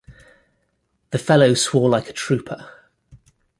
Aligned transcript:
The 1.11 1.19
fellow 1.19 1.53
swore 1.53 1.87
like 1.87 2.09
a 2.09 2.13
trooper. 2.13 2.67